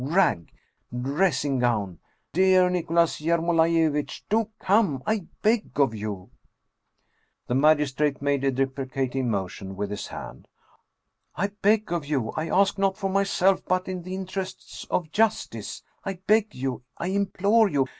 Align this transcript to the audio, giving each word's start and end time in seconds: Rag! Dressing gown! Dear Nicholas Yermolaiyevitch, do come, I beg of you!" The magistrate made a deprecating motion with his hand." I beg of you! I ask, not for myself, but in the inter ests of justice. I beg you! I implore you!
Rag! 0.03 0.51
Dressing 0.99 1.59
gown! 1.59 1.99
Dear 2.33 2.71
Nicholas 2.71 3.21
Yermolaiyevitch, 3.21 4.23
do 4.29 4.49
come, 4.57 5.03
I 5.05 5.27
beg 5.43 5.79
of 5.79 5.93
you!" 5.93 6.31
The 7.47 7.53
magistrate 7.53 8.19
made 8.19 8.43
a 8.43 8.49
deprecating 8.49 9.29
motion 9.29 9.75
with 9.75 9.91
his 9.91 10.07
hand." 10.07 10.47
I 11.35 11.49
beg 11.61 11.93
of 11.93 12.07
you! 12.07 12.31
I 12.35 12.49
ask, 12.49 12.79
not 12.79 12.97
for 12.97 13.11
myself, 13.11 13.63
but 13.67 13.87
in 13.87 14.01
the 14.01 14.15
inter 14.15 14.41
ests 14.41 14.87
of 14.89 15.11
justice. 15.11 15.83
I 16.03 16.15
beg 16.25 16.55
you! 16.55 16.81
I 16.97 17.09
implore 17.09 17.69
you! 17.69 17.85